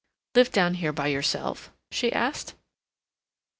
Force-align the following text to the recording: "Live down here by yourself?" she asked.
"Live 0.33 0.51
down 0.51 0.73
here 0.73 0.91
by 0.91 1.05
yourself?" 1.09 1.71
she 1.91 2.11
asked. 2.11 2.55